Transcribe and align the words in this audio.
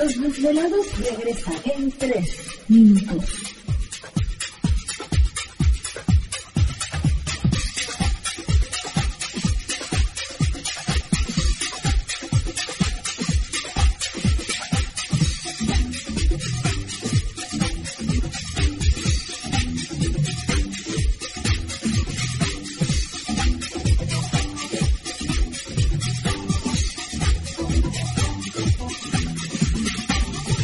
Los 0.00 0.18
desvelados 0.18 0.86
regresa 0.98 1.52
en 1.76 1.92
3 1.92 2.24
minutos. 2.68 3.49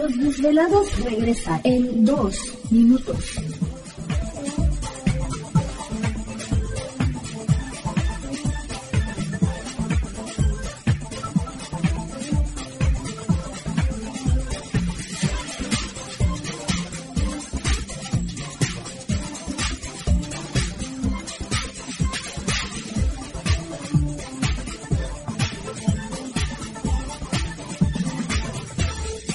Los 0.00 0.16
desvelados 0.16 1.04
regresa 1.04 1.60
en 1.62 2.06
2 2.06 2.34
minutos. 2.70 3.36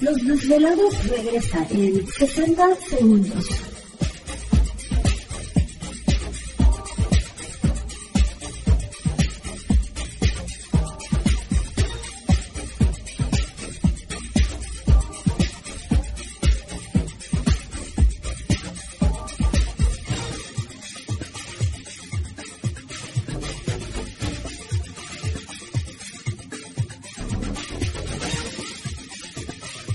Los 0.00 0.16
desvelados 0.24 1.08
regresa 1.08 1.66
en 1.70 2.06
60 2.06 2.76
segundos. 2.88 3.77